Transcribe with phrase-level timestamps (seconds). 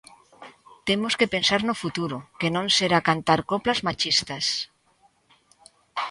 [0.87, 4.45] Temos que pensar no futuro, que non será cantar coplas machistas.